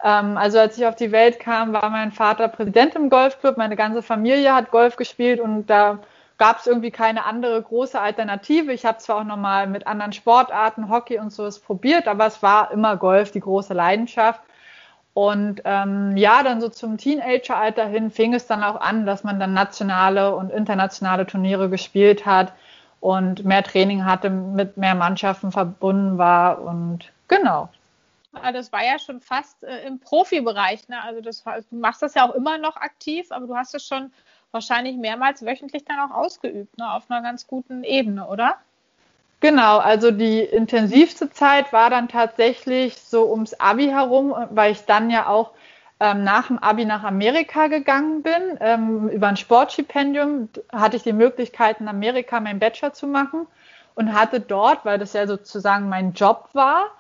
Ähm, 0.03 0.37
also 0.37 0.59
als 0.59 0.77
ich 0.77 0.85
auf 0.85 0.95
die 0.95 1.11
Welt 1.11 1.39
kam, 1.39 1.73
war 1.73 1.89
mein 1.89 2.11
Vater 2.11 2.47
Präsident 2.47 2.95
im 2.95 3.09
Golfclub. 3.09 3.57
Meine 3.57 3.75
ganze 3.75 4.01
Familie 4.01 4.53
hat 4.53 4.71
Golf 4.71 4.95
gespielt 4.95 5.39
und 5.39 5.67
da 5.67 5.99
gab 6.37 6.59
es 6.59 6.67
irgendwie 6.67 6.91
keine 6.91 7.25
andere 7.25 7.61
große 7.61 7.99
Alternative. 7.99 8.73
Ich 8.73 8.85
habe 8.85 8.97
zwar 8.97 9.17
auch 9.17 9.23
nochmal 9.23 9.67
mit 9.67 9.85
anderen 9.85 10.11
Sportarten, 10.11 10.89
Hockey 10.89 11.19
und 11.19 11.31
so 11.31 11.47
probiert, 11.65 12.07
aber 12.07 12.25
es 12.25 12.41
war 12.41 12.71
immer 12.71 12.97
Golf, 12.97 13.31
die 13.31 13.41
große 13.41 13.75
Leidenschaft. 13.75 14.41
Und 15.13 15.61
ähm, 15.65 16.15
ja, 16.17 16.41
dann 16.41 16.61
so 16.61 16.69
zum 16.69 16.97
Teenageralter 16.97 17.85
hin 17.85 18.11
fing 18.11 18.33
es 18.33 18.47
dann 18.47 18.63
auch 18.63 18.79
an, 18.79 19.05
dass 19.05 19.23
man 19.23 19.39
dann 19.39 19.53
nationale 19.53 20.33
und 20.35 20.51
internationale 20.51 21.27
Turniere 21.27 21.69
gespielt 21.69 22.25
hat 22.25 22.53
und 23.01 23.43
mehr 23.43 23.63
Training 23.63 24.05
hatte, 24.05 24.29
mit 24.29 24.77
mehr 24.77 24.95
Mannschaften 24.95 25.51
verbunden 25.51 26.17
war 26.17 26.61
und 26.61 27.11
genau. 27.27 27.69
Ah, 28.33 28.51
das 28.51 28.71
war 28.71 28.83
ja 28.83 28.97
schon 28.97 29.19
fast 29.19 29.63
äh, 29.63 29.85
im 29.85 29.99
Profibereich. 29.99 30.87
Ne? 30.87 31.01
Also 31.01 31.21
das, 31.21 31.43
du 31.43 31.75
machst 31.75 32.01
das 32.01 32.13
ja 32.13 32.27
auch 32.27 32.33
immer 32.33 32.57
noch 32.57 32.77
aktiv, 32.77 33.27
aber 33.31 33.47
du 33.47 33.55
hast 33.55 33.75
es 33.75 33.85
schon 33.85 34.11
wahrscheinlich 34.51 34.95
mehrmals 34.95 35.45
wöchentlich 35.45 35.83
dann 35.85 35.99
auch 35.99 36.15
ausgeübt, 36.15 36.77
ne? 36.77 36.91
auf 36.93 37.09
einer 37.09 37.21
ganz 37.21 37.47
guten 37.47 37.83
Ebene, 37.83 38.27
oder? 38.27 38.57
Genau, 39.41 39.79
also 39.79 40.11
die 40.11 40.39
intensivste 40.39 41.31
Zeit 41.31 41.73
war 41.73 41.89
dann 41.89 42.07
tatsächlich 42.07 42.97
so 42.97 43.31
ums 43.31 43.55
Abi 43.55 43.87
herum, 43.87 44.35
weil 44.51 44.71
ich 44.71 44.85
dann 44.85 45.09
ja 45.09 45.27
auch 45.27 45.51
ähm, 45.99 46.23
nach 46.23 46.47
dem 46.47 46.59
Abi 46.59 46.85
nach 46.85 47.03
Amerika 47.03 47.67
gegangen 47.67 48.21
bin. 48.21 48.57
Ähm, 48.59 49.09
über 49.09 49.27
ein 49.27 49.37
Sportstipendium 49.37 50.49
hatte 50.71 50.97
ich 50.97 51.03
die 51.03 51.13
Möglichkeit, 51.13 51.81
in 51.81 51.87
Amerika 51.87 52.39
meinen 52.39 52.59
Bachelor 52.59 52.93
zu 52.93 53.07
machen 53.07 53.47
und 53.95 54.13
hatte 54.13 54.39
dort, 54.39 54.85
weil 54.85 54.99
das 54.99 55.13
ja 55.13 55.25
sozusagen 55.25 55.89
mein 55.89 56.13
Job 56.13 56.49
war, 56.53 56.91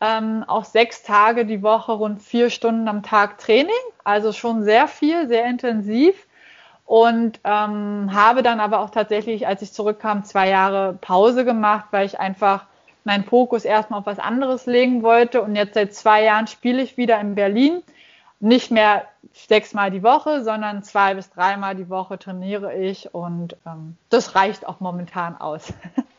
ähm, 0.00 0.44
auch 0.46 0.64
sechs 0.64 1.02
Tage 1.02 1.44
die 1.44 1.62
Woche, 1.62 1.92
rund 1.92 2.22
vier 2.22 2.50
Stunden 2.50 2.88
am 2.88 3.02
Tag 3.02 3.38
Training, 3.38 3.74
also 4.04 4.32
schon 4.32 4.62
sehr 4.62 4.88
viel, 4.88 5.28
sehr 5.28 5.46
intensiv. 5.46 6.26
Und 6.86 7.38
ähm, 7.44 8.10
habe 8.12 8.42
dann 8.42 8.58
aber 8.58 8.80
auch 8.80 8.90
tatsächlich, 8.90 9.46
als 9.46 9.62
ich 9.62 9.72
zurückkam, 9.72 10.24
zwei 10.24 10.48
Jahre 10.48 10.94
Pause 11.00 11.44
gemacht, 11.44 11.86
weil 11.92 12.04
ich 12.04 12.18
einfach 12.18 12.64
meinen 13.04 13.24
Fokus 13.24 13.64
erstmal 13.64 14.00
auf 14.00 14.06
was 14.06 14.18
anderes 14.18 14.66
legen 14.66 15.02
wollte. 15.02 15.42
Und 15.42 15.54
jetzt 15.54 15.74
seit 15.74 15.94
zwei 15.94 16.24
Jahren 16.24 16.48
spiele 16.48 16.82
ich 16.82 16.96
wieder 16.96 17.20
in 17.20 17.36
Berlin. 17.36 17.82
Nicht 18.40 18.70
mehr 18.72 19.04
sechsmal 19.32 19.90
die 19.90 20.02
Woche, 20.02 20.42
sondern 20.42 20.82
zwei 20.82 21.14
bis 21.14 21.30
dreimal 21.30 21.76
die 21.76 21.88
Woche 21.88 22.18
trainiere 22.18 22.74
ich 22.74 23.14
und 23.14 23.56
ähm, 23.66 23.96
das 24.08 24.34
reicht 24.34 24.66
auch 24.66 24.80
momentan 24.80 25.36
aus. 25.40 25.72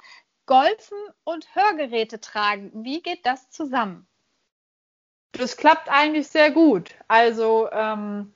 Golfen 0.46 0.98
und 1.24 1.48
Hörgeräte 1.56 2.20
tragen. 2.20 2.72
Wie 2.74 3.02
geht 3.02 3.26
das 3.26 3.50
zusammen? 3.50 4.08
Das 5.34 5.56
klappt 5.56 5.90
eigentlich 5.90 6.28
sehr 6.28 6.52
gut. 6.52 6.90
Also 7.08 7.70
ähm, 7.72 8.34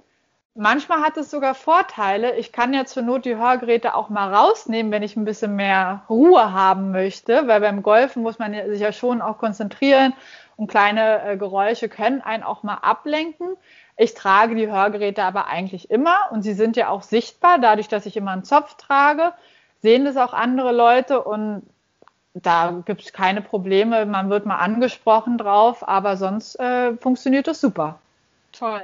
manchmal 0.54 1.02
hat 1.02 1.18
es 1.18 1.30
sogar 1.30 1.54
Vorteile. 1.54 2.38
Ich 2.38 2.52
kann 2.52 2.74
ja 2.74 2.86
zur 2.86 3.04
Not 3.04 3.26
die 3.26 3.36
Hörgeräte 3.36 3.96
auch 3.96 4.10
mal 4.10 4.34
rausnehmen, 4.34 4.92
wenn 4.92 5.04
ich 5.04 5.16
ein 5.16 5.26
bisschen 5.26 5.56
mehr 5.56 6.06
Ruhe 6.10 6.54
haben 6.54 6.92
möchte, 6.92 7.48
weil 7.48 7.60
beim 7.60 7.84
Golfen 7.84 8.24
muss 8.24 8.40
man 8.40 8.54
sich 8.54 8.80
ja 8.80 8.94
schon 8.94 9.22
auch 9.22 9.38
konzentrieren 9.38 10.14
und 10.56 10.68
kleine 10.68 11.22
äh, 11.24 11.38
Geräusche 11.38 11.90
können 11.90 12.22
einen 12.22 12.44
auch 12.44 12.64
mal 12.64 12.76
ablenken. 12.76 13.58
Ich 13.98 14.14
trage 14.14 14.56
die 14.56 14.72
Hörgeräte 14.72 15.24
aber 15.24 15.48
eigentlich 15.48 15.90
immer 15.90 16.18
und 16.32 16.44
sie 16.44 16.54
sind 16.54 16.78
ja 16.78 16.90
auch 16.90 17.02
sichtbar, 17.04 17.60
dadurch, 17.60 17.88
dass 17.88 18.06
ich 18.06 18.16
immer 18.18 18.32
einen 18.32 18.44
Zopf 18.44 18.76
trage, 18.76 19.34
sehen 19.82 20.06
das 20.06 20.18
auch 20.18 20.34
andere 20.34 20.72
Leute 20.72 21.24
und 21.24 21.64
da 22.36 22.84
gibt 22.86 23.02
es 23.02 23.14
keine 23.14 23.42
Probleme. 23.42 24.06
Man 24.06 24.30
wird 24.30 24.46
mal 24.46 24.58
angesprochen 24.58 25.38
drauf, 25.38 25.88
aber 25.88 26.18
sonst 26.18 26.60
äh, 26.60 26.96
funktioniert 26.98 27.48
das 27.48 27.62
super. 27.62 28.00
Toll. 28.52 28.84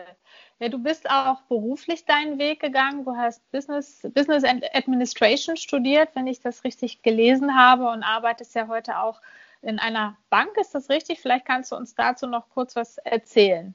Ja, 0.60 0.70
du 0.70 0.77
bist 0.77 1.10
auch 1.10 1.41
beruflich 1.50 2.05
deinen 2.05 2.38
Weg 2.38 2.60
gegangen. 2.60 3.03
Du 3.03 3.15
hast 3.15 3.41
Business, 3.51 4.08
Business 4.13 4.43
Administration 4.43 5.58
studiert, 5.58 6.10
wenn 6.13 6.27
ich 6.27 6.39
das 6.39 6.63
richtig 6.63 7.01
gelesen 7.01 7.58
habe, 7.58 7.89
und 7.89 8.03
arbeitest 8.03 8.55
ja 8.55 8.67
heute 8.67 9.00
auch 9.00 9.20
in 9.62 9.79
einer 9.79 10.17
Bank. 10.29 10.55
Ist 10.58 10.75
das 10.75 10.89
richtig? 10.89 11.20
Vielleicht 11.20 11.46
kannst 11.46 11.72
du 11.72 11.75
uns 11.75 11.96
dazu 11.96 12.27
noch 12.27 12.50
kurz 12.50 12.75
was 12.75 13.00
erzählen. 13.00 13.74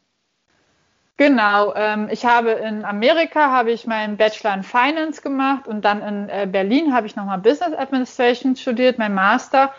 Genau, 1.18 1.74
ähm, 1.74 2.08
ich 2.10 2.26
habe 2.26 2.50
in 2.50 2.84
Amerika 2.84 3.50
habe 3.50 3.70
ich 3.72 3.86
meinen 3.86 4.18
Bachelor 4.18 4.52
in 4.52 4.62
Finance 4.62 5.22
gemacht 5.22 5.66
und 5.66 5.82
dann 5.82 6.02
in 6.02 6.28
äh, 6.28 6.46
Berlin 6.50 6.92
habe 6.92 7.06
ich 7.06 7.16
nochmal 7.16 7.38
Business 7.38 7.72
Administration 7.72 8.54
studiert, 8.54 8.98
mein 8.98 9.14
Master 9.14 9.72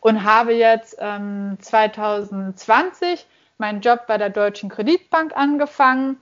und 0.00 0.22
habe 0.22 0.52
jetzt 0.52 0.96
ähm, 1.00 1.56
2020 1.60 3.26
meinen 3.58 3.80
Job 3.80 4.06
bei 4.06 4.18
der 4.18 4.30
Deutschen 4.30 4.68
Kreditbank 4.68 5.36
angefangen. 5.36 6.20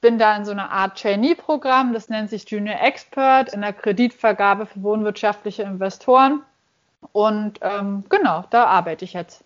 Bin 0.00 0.18
da 0.18 0.36
in 0.36 0.44
so 0.44 0.52
einer 0.52 0.70
Art 0.70 1.00
Trainee-Programm, 1.00 1.92
das 1.92 2.08
nennt 2.08 2.30
sich 2.30 2.48
Junior 2.48 2.80
Expert 2.80 3.52
in 3.52 3.60
der 3.60 3.72
Kreditvergabe 3.72 4.66
für 4.66 4.82
wohnwirtschaftliche 4.82 5.64
Investoren. 5.64 6.42
Und 7.12 7.58
ähm, 7.62 8.04
genau, 8.08 8.44
da 8.50 8.66
arbeite 8.66 9.04
ich 9.04 9.14
jetzt. 9.14 9.42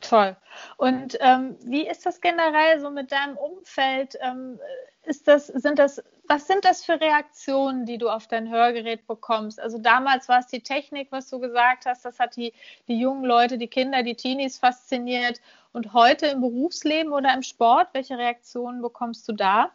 Toll. 0.00 0.36
Und 0.76 1.16
ähm, 1.20 1.56
wie 1.64 1.86
ist 1.86 2.04
das 2.06 2.20
generell 2.20 2.80
so 2.80 2.90
mit 2.90 3.12
deinem 3.12 3.36
Umfeld? 3.36 4.16
Ähm, 4.20 4.58
ist 5.04 5.26
das, 5.26 5.46
sind 5.48 5.78
das, 5.78 6.02
was 6.28 6.46
sind 6.46 6.64
das 6.64 6.84
für 6.84 7.00
Reaktionen, 7.00 7.86
die 7.86 7.98
du 7.98 8.08
auf 8.08 8.26
dein 8.26 8.50
Hörgerät 8.50 9.06
bekommst? 9.06 9.60
Also 9.60 9.78
damals 9.78 10.28
war 10.28 10.38
es 10.38 10.46
die 10.46 10.62
Technik, 10.62 11.08
was 11.10 11.28
du 11.28 11.40
gesagt 11.40 11.86
hast, 11.86 12.04
das 12.04 12.18
hat 12.18 12.36
die, 12.36 12.52
die 12.88 12.98
jungen 12.98 13.24
Leute, 13.24 13.58
die 13.58 13.68
Kinder, 13.68 14.02
die 14.02 14.14
Teenies 14.14 14.58
fasziniert. 14.58 15.40
Und 15.72 15.92
heute 15.92 16.26
im 16.26 16.40
Berufsleben 16.40 17.12
oder 17.12 17.32
im 17.34 17.42
Sport, 17.42 17.88
welche 17.92 18.18
Reaktionen 18.18 18.82
bekommst 18.82 19.28
du 19.28 19.32
da? 19.32 19.70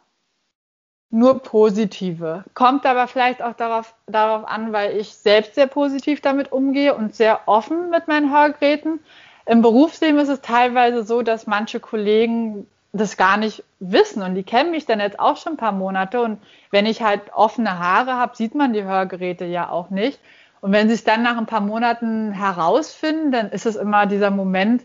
Nur 1.10 1.42
positive. 1.42 2.44
Kommt 2.52 2.84
aber 2.84 3.08
vielleicht 3.08 3.42
auch 3.42 3.54
darauf, 3.54 3.94
darauf 4.06 4.46
an, 4.46 4.72
weil 4.72 4.96
ich 4.96 5.14
selbst 5.14 5.54
sehr 5.54 5.66
positiv 5.66 6.20
damit 6.20 6.52
umgehe 6.52 6.94
und 6.94 7.14
sehr 7.14 7.40
offen 7.46 7.88
mit 7.90 8.08
meinen 8.08 8.30
Hörgeräten. 8.30 9.00
Im 9.48 9.62
Berufsleben 9.62 10.20
ist 10.20 10.28
es 10.28 10.42
teilweise 10.42 11.04
so, 11.04 11.22
dass 11.22 11.46
manche 11.46 11.80
Kollegen 11.80 12.66
das 12.92 13.16
gar 13.16 13.38
nicht 13.38 13.64
wissen 13.80 14.22
und 14.22 14.34
die 14.34 14.42
kennen 14.42 14.70
mich 14.70 14.84
dann 14.84 15.00
jetzt 15.00 15.18
auch 15.18 15.38
schon 15.38 15.54
ein 15.54 15.58
paar 15.58 15.72
Monate 15.72 16.20
und 16.20 16.38
wenn 16.70 16.84
ich 16.84 17.02
halt 17.02 17.32
offene 17.32 17.78
Haare 17.78 18.12
habe, 18.12 18.36
sieht 18.36 18.54
man 18.54 18.74
die 18.74 18.84
Hörgeräte 18.84 19.46
ja 19.46 19.70
auch 19.70 19.88
nicht. 19.88 20.20
Und 20.60 20.72
wenn 20.72 20.88
sie 20.88 20.94
es 20.94 21.04
dann 21.04 21.22
nach 21.22 21.38
ein 21.38 21.46
paar 21.46 21.62
Monaten 21.62 22.32
herausfinden, 22.32 23.32
dann 23.32 23.50
ist 23.50 23.64
es 23.64 23.76
immer 23.76 24.04
dieser 24.04 24.30
Moment, 24.30 24.82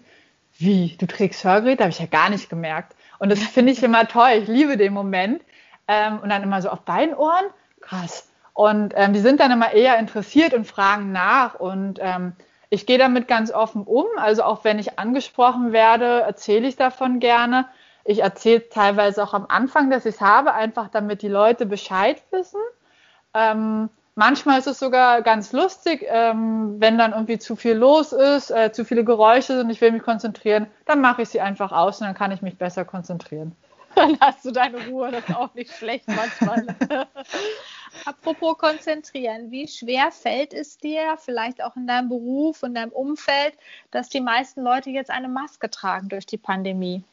wie, 0.57 0.95
du 0.97 1.07
trägst 1.07 1.43
Hörgeräte? 1.43 1.83
Habe 1.83 1.91
ich 1.91 1.99
ja 1.99 2.05
gar 2.05 2.29
nicht 2.29 2.49
gemerkt. 2.49 2.95
Und 3.19 3.31
das 3.31 3.39
finde 3.39 3.73
ich 3.73 3.83
immer 3.83 4.07
toll. 4.07 4.29
Ich 4.41 4.47
liebe 4.47 4.77
den 4.77 4.93
Moment. 4.93 5.41
Ähm, 5.87 6.19
und 6.19 6.29
dann 6.29 6.43
immer 6.43 6.61
so 6.61 6.69
auf 6.69 6.81
beiden 6.81 7.15
Ohren. 7.15 7.45
Krass. 7.81 8.29
Und 8.53 8.93
ähm, 8.95 9.13
die 9.13 9.19
sind 9.19 9.39
dann 9.39 9.51
immer 9.51 9.73
eher 9.73 9.97
interessiert 9.97 10.53
und 10.53 10.67
fragen 10.67 11.11
nach. 11.11 11.55
Und 11.55 11.97
ähm, 11.99 12.33
ich 12.73 12.87
gehe 12.87 12.97
damit 12.97 13.27
ganz 13.27 13.51
offen 13.51 13.83
um. 13.83 14.07
Also 14.17 14.41
auch 14.41 14.63
wenn 14.63 14.79
ich 14.79 14.97
angesprochen 14.97 15.73
werde, 15.73 16.21
erzähle 16.21 16.67
ich 16.67 16.75
davon 16.75 17.19
gerne. 17.19 17.67
Ich 18.03 18.23
erzähle 18.23 18.67
teilweise 18.67 19.23
auch 19.23 19.35
am 19.35 19.45
Anfang, 19.47 19.91
dass 19.91 20.07
ich 20.07 20.15
es 20.15 20.21
habe, 20.21 20.55
einfach 20.55 20.89
damit 20.89 21.21
die 21.21 21.27
Leute 21.27 21.67
Bescheid 21.67 22.17
wissen. 22.31 22.59
Ähm, 23.35 23.89
manchmal 24.15 24.57
ist 24.57 24.65
es 24.65 24.79
sogar 24.79 25.21
ganz 25.21 25.51
lustig, 25.51 26.03
ähm, 26.07 26.77
wenn 26.79 26.97
dann 26.97 27.13
irgendwie 27.13 27.37
zu 27.37 27.55
viel 27.55 27.75
los 27.75 28.11
ist, 28.11 28.49
äh, 28.49 28.71
zu 28.71 28.85
viele 28.85 29.05
Geräusche 29.05 29.55
sind, 29.55 29.69
ich 29.69 29.79
will 29.79 29.91
mich 29.91 30.01
konzentrieren, 30.01 30.65
dann 30.87 30.99
mache 30.99 31.21
ich 31.21 31.29
sie 31.29 31.41
einfach 31.41 31.71
aus 31.71 32.01
und 32.01 32.07
dann 32.07 32.15
kann 32.15 32.31
ich 32.31 32.41
mich 32.41 32.57
besser 32.57 32.85
konzentrieren. 32.85 33.55
Dann 33.95 34.17
hast 34.19 34.43
du 34.43 34.49
deine 34.49 34.87
Ruhe, 34.87 35.11
das 35.11 35.29
ist 35.29 35.35
auch 35.35 35.53
nicht 35.53 35.71
schlecht 35.71 36.07
manchmal. 36.07 36.65
Apropos 38.05 38.57
konzentrieren, 38.57 39.51
wie 39.51 39.67
schwer 39.67 40.11
fällt 40.11 40.53
es 40.53 40.77
dir, 40.77 41.17
vielleicht 41.19 41.63
auch 41.63 41.75
in 41.75 41.87
deinem 41.87 42.09
Beruf, 42.09 42.63
in 42.63 42.73
deinem 42.73 42.91
Umfeld, 42.91 43.53
dass 43.91 44.09
die 44.09 44.21
meisten 44.21 44.61
Leute 44.61 44.89
jetzt 44.89 45.09
eine 45.09 45.29
Maske 45.29 45.69
tragen 45.69 46.09
durch 46.09 46.25
die 46.25 46.37
Pandemie? 46.37 47.03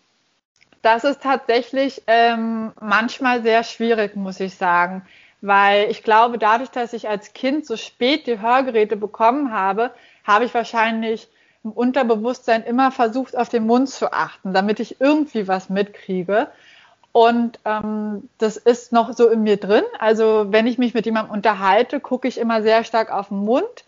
Das 0.82 1.04
ist 1.04 1.22
tatsächlich 1.22 2.02
ähm, 2.06 2.72
manchmal 2.80 3.42
sehr 3.42 3.64
schwierig, 3.64 4.16
muss 4.16 4.40
ich 4.40 4.54
sagen, 4.54 5.06
weil 5.42 5.90
ich 5.90 6.02
glaube, 6.02 6.38
dadurch, 6.38 6.70
dass 6.70 6.92
ich 6.92 7.08
als 7.08 7.34
Kind 7.34 7.66
so 7.66 7.76
spät 7.76 8.26
die 8.26 8.40
Hörgeräte 8.40 8.96
bekommen 8.96 9.52
habe, 9.52 9.92
habe 10.24 10.46
ich 10.46 10.54
wahrscheinlich 10.54 11.28
im 11.62 11.72
Unterbewusstsein 11.72 12.62
immer 12.64 12.90
versucht, 12.90 13.36
auf 13.36 13.50
den 13.50 13.66
Mund 13.66 13.90
zu 13.90 14.12
achten, 14.12 14.54
damit 14.54 14.80
ich 14.80 15.00
irgendwie 15.00 15.46
was 15.46 15.68
mitkriege. 15.68 16.48
Und 17.12 17.58
ähm, 17.64 18.28
das 18.38 18.56
ist 18.56 18.92
noch 18.92 19.12
so 19.14 19.28
in 19.28 19.42
mir 19.42 19.56
drin. 19.56 19.84
Also 19.98 20.46
wenn 20.50 20.66
ich 20.66 20.78
mich 20.78 20.94
mit 20.94 21.06
jemandem 21.06 21.34
unterhalte, 21.34 21.98
gucke 22.00 22.28
ich 22.28 22.38
immer 22.38 22.62
sehr 22.62 22.84
stark 22.84 23.10
auf 23.12 23.28
den 23.28 23.38
Mund. 23.38 23.84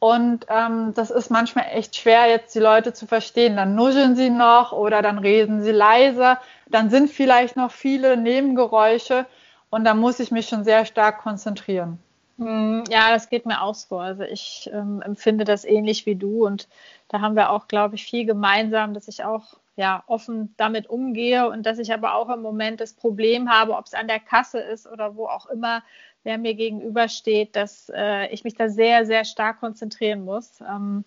Und 0.00 0.46
ähm, 0.48 0.92
das 0.94 1.10
ist 1.10 1.30
manchmal 1.30 1.66
echt 1.72 1.96
schwer, 1.96 2.28
jetzt 2.28 2.54
die 2.54 2.60
Leute 2.60 2.92
zu 2.92 3.06
verstehen. 3.06 3.56
Dann 3.56 3.74
nuscheln 3.74 4.14
sie 4.14 4.30
noch 4.30 4.72
oder 4.72 5.02
dann 5.02 5.18
reden 5.18 5.62
sie 5.62 5.72
leiser. 5.72 6.38
Dann 6.66 6.90
sind 6.90 7.10
vielleicht 7.10 7.56
noch 7.56 7.72
viele 7.72 8.16
Nebengeräusche 8.16 9.26
und 9.70 9.84
da 9.84 9.94
muss 9.94 10.20
ich 10.20 10.30
mich 10.30 10.48
schon 10.48 10.64
sehr 10.64 10.84
stark 10.84 11.18
konzentrieren. 11.22 11.98
Hm, 12.38 12.84
ja, 12.88 13.10
das 13.10 13.28
geht 13.28 13.46
mir 13.46 13.60
auch 13.62 13.74
so. 13.74 13.98
Also 13.98 14.22
ich 14.22 14.70
ähm, 14.72 15.02
empfinde 15.02 15.44
das 15.44 15.64
ähnlich 15.64 16.06
wie 16.06 16.14
du 16.14 16.46
und 16.46 16.68
da 17.08 17.20
haben 17.20 17.34
wir 17.34 17.50
auch, 17.50 17.66
glaube 17.66 17.96
ich, 17.96 18.04
viel 18.04 18.24
gemeinsam, 18.24 18.94
dass 18.94 19.08
ich 19.08 19.24
auch 19.24 19.56
ja, 19.78 20.02
offen 20.08 20.52
damit 20.56 20.88
umgehe 20.88 21.48
und 21.48 21.64
dass 21.64 21.78
ich 21.78 21.92
aber 21.92 22.14
auch 22.16 22.28
im 22.30 22.42
Moment 22.42 22.80
das 22.80 22.94
Problem 22.94 23.48
habe, 23.48 23.76
ob 23.76 23.86
es 23.86 23.94
an 23.94 24.08
der 24.08 24.18
Kasse 24.18 24.58
ist 24.58 24.88
oder 24.88 25.14
wo 25.14 25.26
auch 25.26 25.46
immer, 25.46 25.84
wer 26.24 26.38
mir 26.38 26.54
gegenübersteht, 26.54 27.56
dass 27.56 27.90
äh, 27.94 28.26
ich 28.32 28.44
mich 28.44 28.54
da 28.54 28.68
sehr, 28.68 29.06
sehr 29.06 29.24
stark 29.24 29.60
konzentrieren 29.60 30.24
muss. 30.24 30.60
Ähm, 30.60 31.04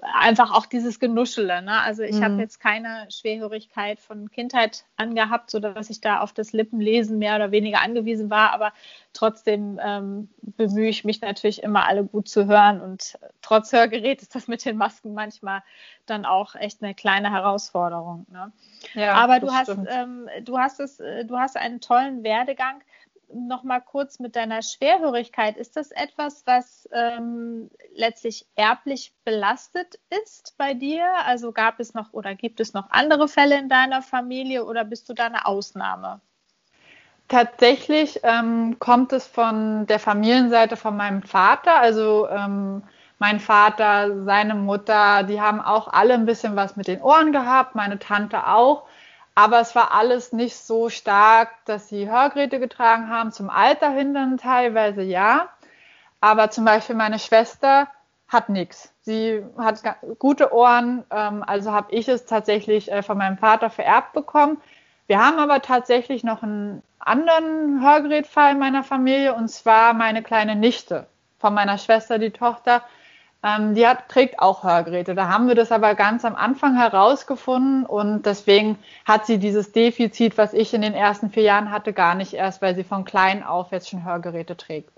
einfach 0.00 0.52
auch 0.52 0.66
dieses 0.66 0.98
Genuschele. 1.00 1.62
Ne? 1.62 1.80
Also 1.80 2.02
ich 2.02 2.16
mhm. 2.16 2.24
habe 2.24 2.34
jetzt 2.40 2.60
keine 2.60 3.06
Schwerhörigkeit 3.10 4.00
von 4.00 4.30
Kindheit 4.30 4.84
angehabt, 4.96 5.50
sodass 5.50 5.90
ich 5.90 6.00
da 6.00 6.20
auf 6.20 6.32
das 6.32 6.52
Lippenlesen 6.52 7.18
mehr 7.18 7.36
oder 7.36 7.50
weniger 7.50 7.82
angewiesen 7.82 8.30
war, 8.30 8.52
aber 8.52 8.72
trotzdem 9.12 9.80
ähm, 9.82 10.28
bemühe 10.42 10.88
ich 10.88 11.04
mich 11.04 11.20
natürlich 11.20 11.62
immer 11.62 11.86
alle 11.86 12.04
gut 12.04 12.28
zu 12.28 12.46
hören 12.46 12.80
und 12.80 13.18
trotz 13.42 13.72
Hörgerät 13.72 14.22
ist 14.22 14.34
das 14.34 14.48
mit 14.48 14.64
den 14.64 14.76
Masken 14.76 15.14
manchmal 15.14 15.62
dann 16.06 16.24
auch 16.24 16.54
echt 16.54 16.82
eine 16.82 16.94
kleine 16.94 17.30
Herausforderung. 17.30 18.26
Ne? 18.30 18.52
Ja, 18.94 19.14
aber 19.14 19.40
du 19.40 19.52
hast, 19.52 19.76
ähm, 19.88 20.28
du 20.42 20.58
hast 20.58 20.80
es, 20.80 21.00
äh, 21.00 21.24
du 21.24 21.38
hast 21.38 21.56
einen 21.56 21.80
tollen 21.80 22.24
Werdegang 22.24 22.82
noch 23.34 23.62
mal 23.62 23.80
kurz 23.80 24.18
mit 24.18 24.36
deiner 24.36 24.62
Schwerhörigkeit. 24.62 25.56
Ist 25.56 25.76
das 25.76 25.90
etwas, 25.90 26.42
was 26.46 26.88
ähm, 26.92 27.70
letztlich 27.94 28.46
erblich 28.54 29.14
belastet 29.24 29.98
ist 30.24 30.54
bei 30.58 30.74
dir? 30.74 31.06
Also 31.24 31.52
gab 31.52 31.80
es 31.80 31.94
noch 31.94 32.12
oder 32.12 32.34
gibt 32.34 32.60
es 32.60 32.74
noch 32.74 32.90
andere 32.90 33.28
Fälle 33.28 33.58
in 33.58 33.68
deiner 33.68 34.02
Familie 34.02 34.64
oder 34.64 34.84
bist 34.84 35.08
du 35.08 35.14
da 35.14 35.26
eine 35.26 35.46
Ausnahme? 35.46 36.20
Tatsächlich 37.28 38.20
ähm, 38.24 38.78
kommt 38.78 39.12
es 39.12 39.26
von 39.26 39.86
der 39.86 39.98
Familienseite 39.98 40.76
von 40.76 40.96
meinem 40.96 41.22
Vater. 41.22 41.78
Also 41.78 42.28
ähm, 42.28 42.82
mein 43.18 43.40
Vater, 43.40 44.24
seine 44.24 44.54
Mutter, 44.54 45.22
die 45.22 45.40
haben 45.40 45.60
auch 45.60 45.88
alle 45.88 46.14
ein 46.14 46.26
bisschen 46.26 46.56
was 46.56 46.76
mit 46.76 46.88
den 46.88 47.00
Ohren 47.00 47.32
gehabt, 47.32 47.74
meine 47.74 47.98
Tante 47.98 48.46
auch. 48.48 48.84
Aber 49.34 49.60
es 49.60 49.74
war 49.74 49.92
alles 49.92 50.32
nicht 50.32 50.56
so 50.56 50.88
stark, 50.88 51.50
dass 51.64 51.88
sie 51.88 52.10
Hörgeräte 52.10 52.60
getragen 52.60 53.08
haben. 53.08 53.32
Zum 53.32 53.48
Alter 53.48 53.90
hin 53.90 54.36
teilweise 54.40 55.02
ja. 55.02 55.48
Aber 56.20 56.50
zum 56.50 56.64
Beispiel 56.64 56.94
meine 56.94 57.18
Schwester 57.18 57.88
hat 58.28 58.48
nichts. 58.48 58.92
Sie 59.02 59.44
hat 59.58 59.82
gute 60.18 60.52
Ohren, 60.54 61.04
ähm, 61.10 61.44
also 61.46 61.72
habe 61.72 61.92
ich 61.92 62.08
es 62.08 62.24
tatsächlich 62.24 62.90
äh, 62.90 63.02
von 63.02 63.18
meinem 63.18 63.38
Vater 63.38 63.70
vererbt 63.70 64.12
bekommen. 64.12 64.60
Wir 65.06 65.18
haben 65.18 65.38
aber 65.38 65.60
tatsächlich 65.60 66.24
noch 66.24 66.42
einen 66.42 66.82
anderen 66.98 67.82
Hörgerätfall 67.82 68.52
in 68.52 68.58
meiner 68.58 68.84
Familie 68.84 69.34
und 69.34 69.48
zwar 69.48 69.92
meine 69.92 70.22
kleine 70.22 70.56
Nichte 70.56 71.06
von 71.38 71.52
meiner 71.52 71.76
Schwester, 71.76 72.18
die 72.18 72.30
Tochter. 72.30 72.82
Ähm, 73.44 73.74
die 73.74 73.86
hat, 73.86 74.08
trägt 74.08 74.38
auch 74.38 74.62
Hörgeräte. 74.62 75.14
Da 75.14 75.28
haben 75.28 75.48
wir 75.48 75.56
das 75.56 75.72
aber 75.72 75.94
ganz 75.94 76.24
am 76.24 76.36
Anfang 76.36 76.76
herausgefunden 76.76 77.84
und 77.84 78.24
deswegen 78.24 78.78
hat 79.04 79.26
sie 79.26 79.38
dieses 79.38 79.72
Defizit, 79.72 80.38
was 80.38 80.52
ich 80.52 80.72
in 80.74 80.82
den 80.82 80.94
ersten 80.94 81.30
vier 81.30 81.42
Jahren 81.42 81.70
hatte, 81.70 81.92
gar 81.92 82.14
nicht 82.14 82.34
erst, 82.34 82.62
weil 82.62 82.76
sie 82.76 82.84
von 82.84 83.04
klein 83.04 83.42
auf 83.42 83.72
jetzt 83.72 83.88
schon 83.88 84.04
Hörgeräte 84.04 84.56
trägt. 84.56 84.90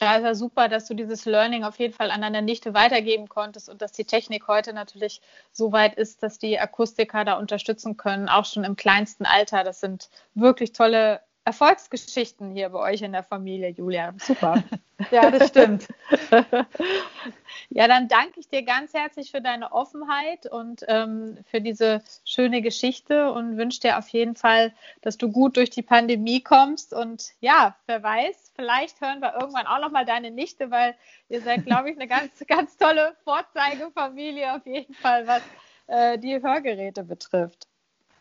Ja, 0.00 0.16
ist 0.16 0.24
ja 0.24 0.34
super, 0.34 0.68
dass 0.68 0.86
du 0.86 0.94
dieses 0.94 1.24
Learning 1.24 1.62
auf 1.62 1.78
jeden 1.78 1.94
Fall 1.94 2.10
an 2.10 2.20
deine 2.20 2.42
Nichte 2.42 2.74
weitergeben 2.74 3.28
konntest 3.28 3.68
und 3.68 3.80
dass 3.80 3.92
die 3.92 4.04
Technik 4.04 4.48
heute 4.48 4.72
natürlich 4.72 5.20
so 5.52 5.70
weit 5.70 5.94
ist, 5.94 6.22
dass 6.24 6.38
die 6.40 6.58
Akustiker 6.58 7.24
da 7.24 7.34
unterstützen 7.34 7.96
können, 7.96 8.28
auch 8.28 8.44
schon 8.44 8.64
im 8.64 8.74
kleinsten 8.74 9.24
Alter. 9.24 9.62
Das 9.62 9.78
sind 9.78 10.10
wirklich 10.34 10.72
tolle 10.72 11.20
Erfolgsgeschichten 11.44 12.50
hier 12.50 12.70
bei 12.70 12.92
euch 12.92 13.02
in 13.02 13.12
der 13.12 13.22
Familie, 13.22 13.68
Julia. 13.68 14.14
Super. 14.18 14.64
Ja, 15.10 15.30
das 15.30 15.48
stimmt. 15.48 15.88
ja, 17.70 17.88
dann 17.88 18.08
danke 18.08 18.38
ich 18.38 18.48
dir 18.48 18.62
ganz 18.62 18.94
herzlich 18.94 19.30
für 19.30 19.40
deine 19.40 19.72
Offenheit 19.72 20.46
und 20.46 20.84
ähm, 20.88 21.38
für 21.50 21.60
diese 21.60 22.02
schöne 22.24 22.62
Geschichte 22.62 23.32
und 23.32 23.56
wünsche 23.56 23.80
dir 23.80 23.98
auf 23.98 24.08
jeden 24.08 24.36
Fall, 24.36 24.72
dass 25.02 25.18
du 25.18 25.30
gut 25.32 25.56
durch 25.56 25.70
die 25.70 25.82
Pandemie 25.82 26.42
kommst. 26.42 26.94
Und 26.94 27.32
ja, 27.40 27.76
wer 27.86 28.02
weiß, 28.02 28.52
vielleicht 28.54 29.00
hören 29.00 29.20
wir 29.20 29.34
irgendwann 29.34 29.66
auch 29.66 29.80
nochmal 29.80 30.04
deine 30.04 30.30
Nichte, 30.30 30.70
weil 30.70 30.94
ihr 31.28 31.40
seid, 31.40 31.66
glaube 31.66 31.90
ich, 31.90 31.96
eine 31.96 32.06
ganz, 32.06 32.30
ganz 32.46 32.76
tolle 32.76 33.16
Vorzeigefamilie 33.24 34.54
auf 34.54 34.64
jeden 34.66 34.94
Fall, 34.94 35.26
was 35.26 35.42
äh, 35.86 36.18
die 36.18 36.40
Hörgeräte 36.40 37.02
betrifft. 37.02 37.66